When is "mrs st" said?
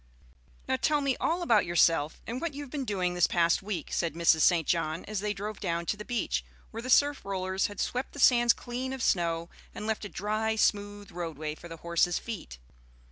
4.15-4.67